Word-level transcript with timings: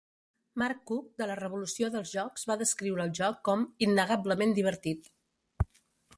Mark 0.59 0.79
Cooke 0.91 1.19
de 1.21 1.27
la 1.31 1.35
revolució 1.39 1.89
dels 1.97 2.13
jocs 2.15 2.47
va 2.53 2.57
descriure 2.63 3.07
el 3.07 3.13
joc 3.21 3.39
com 3.51 3.67
"innegablement 3.89 4.59
divertit". 4.63 5.13